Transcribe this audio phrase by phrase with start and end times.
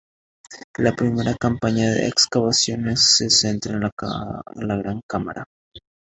[0.79, 3.81] La primera campaña de excavaciones se centró en
[4.67, 5.45] la gran cámara.